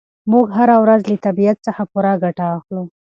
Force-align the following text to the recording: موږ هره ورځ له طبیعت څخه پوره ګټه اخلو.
موږ 0.31 0.47
هره 0.57 0.75
ورځ 0.83 1.01
له 1.11 1.17
طبیعت 1.25 1.57
څخه 1.67 1.81
پوره 1.91 2.13
ګټه 2.23 2.45
اخلو. 2.57 2.83